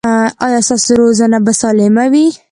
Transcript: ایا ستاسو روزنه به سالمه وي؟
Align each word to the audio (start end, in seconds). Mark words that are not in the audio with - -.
ایا 0.45 0.59
ستاسو 0.67 0.93
روزنه 0.99 1.37
به 1.45 1.51
سالمه 1.61 2.05
وي؟ 2.11 2.25